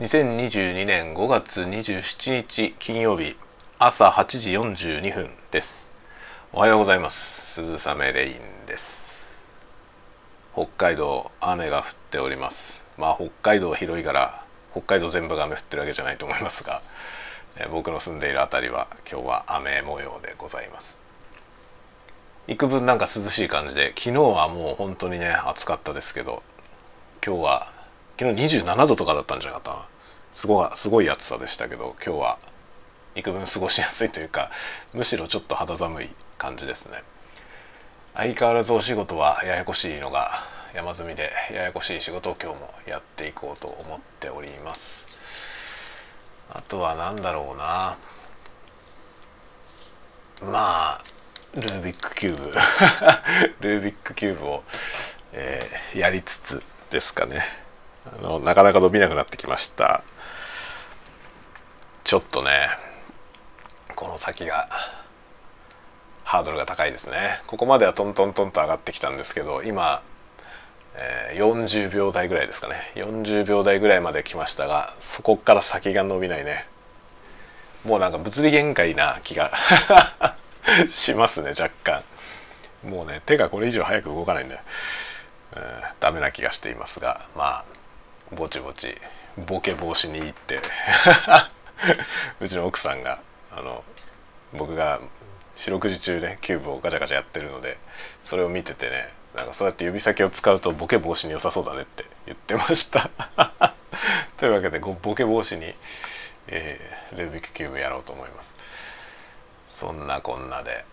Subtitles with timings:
[0.00, 3.36] 2022年5月27日金曜日
[3.78, 5.88] 朝8時42分です。
[6.52, 7.62] おはようございます。
[7.62, 9.44] 鈴雨レインです。
[10.52, 12.82] 北海道雨が降っております。
[12.98, 16.82] まあ北海道広いから北海道全部が雨降ってるわけじゃないと思いますが、
[17.70, 20.98] 僕の住んでいる辺りは今日は雨模様でございます。
[22.48, 26.42] 幾分なんか涼しい感じで昨日はもう本当にね暑かったですけど
[27.24, 27.73] 今日は
[28.18, 29.88] 昨日27度とかだったんじゃなかったな。
[30.32, 32.38] すごすごい暑さでしたけど今日は。
[33.16, 34.50] 幾分過ごしやすいというか
[34.92, 37.02] むしろちょっと肌寒い感じですね。
[38.14, 40.28] 相変わらずお仕事はややこしいのが
[40.74, 46.48] 山積みでややこしい仕事を今日もやっていこうと思っております。
[46.52, 47.96] あとは何だろうな。
[50.50, 51.00] まあ
[51.54, 52.50] ルービックキューブ。
[53.68, 54.64] ルービックキューブを、
[55.32, 57.63] えー、やりつつですかね。
[58.06, 60.02] あのなかなか伸びなくなってきました。
[62.04, 62.68] ちょっとね
[63.96, 64.68] この先が
[66.24, 67.16] ハードルが高いですね。
[67.46, 70.02] ここまではトントントンと上がってきたんですけど今、
[70.96, 72.74] えー、40秒台ぐらいですかね。
[72.94, 76.66] 40秒台ぐらいまで来ましたがそこから先が伸びないね。
[77.86, 79.50] もうなんか物理限界な気が
[80.88, 82.02] しますね若干。
[82.84, 84.58] もうね手がこれ以上早く動かないんで、
[85.56, 87.73] えー、ダメな気がしていますがまあ
[88.34, 88.94] ぼちぼち
[89.46, 90.60] ボケ防止にいいって。
[92.40, 93.20] うちの奥さんが
[93.52, 93.84] あの
[94.52, 95.00] 僕が
[95.54, 97.78] 四六時中ねキューブをガチャガチャやってるので
[98.22, 103.10] それを見ててねなんかそうやって指先を使うとボケ防止に良さそうだねって言ってました。
[104.36, 105.74] というわけでボケ防止に、
[106.46, 108.56] えー、ルービックキューブやろうと思います。
[109.64, 110.84] そんなこんなで、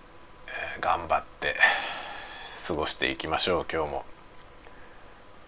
[0.48, 1.56] えー、頑張って
[2.68, 4.06] 過ごしていきましょう今日も。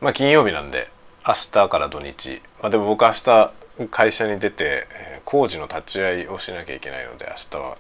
[0.02, 0.90] まあ金曜日なんで
[1.26, 2.42] 明日から土日。
[2.62, 3.52] まあでも僕明日
[3.90, 4.88] 会社に出て
[5.24, 7.78] 工事の立ち会いをしなきゃいけないので明日は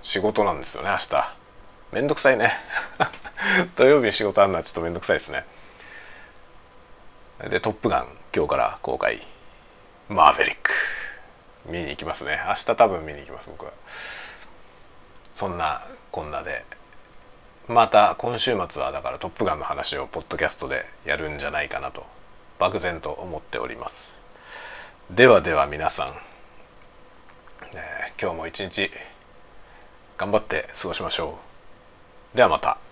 [0.00, 1.36] 仕事なんですよね明日。
[1.92, 2.52] めんどくさいね。
[3.74, 5.44] 土曜日に仕事あるのはちょっとめんどくさいですね。
[7.48, 9.20] で「トップガン」今日から公開。
[10.08, 10.70] マーヴェリック
[11.66, 12.40] 見に行きますね。
[12.46, 13.72] 明日多分見に行きます僕は。
[15.32, 15.82] そんな
[16.12, 16.64] こんなで。
[17.66, 22.13] また今週末はだから「トップガン」の話をポッドキャストでやるんじゃないかなと。
[22.58, 24.22] 漠然と思っております
[25.10, 26.08] ではでは皆さん、
[27.74, 28.90] えー、今日も一日
[30.16, 31.38] 頑張って過ごしましょ
[32.34, 32.83] うではまた。